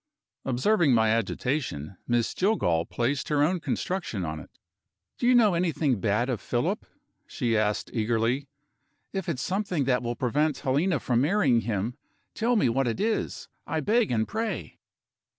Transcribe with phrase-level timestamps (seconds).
[0.45, 4.49] Observing my agitation, Miss Jillgall placed her own construction on it.
[5.19, 6.87] "Do you know anything bad of Philip?"
[7.27, 8.47] she asked eagerly.
[9.13, 11.97] "If it's something that will prevent Helena from marrying him,
[12.33, 14.79] tell me what it is, I beg and pray."